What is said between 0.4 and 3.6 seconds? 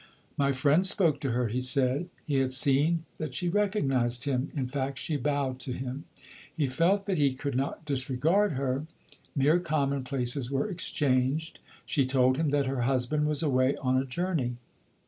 friend spoke to her, he said. He had seen that she